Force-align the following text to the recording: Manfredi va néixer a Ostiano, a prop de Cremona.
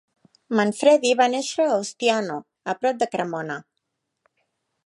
Manfredi 0.59 1.11
va 1.19 1.27
néixer 1.33 1.67
a 1.67 1.77
Ostiano, 1.83 2.39
a 2.73 2.77
prop 2.81 3.01
de 3.05 3.09
Cremona. 3.15 3.63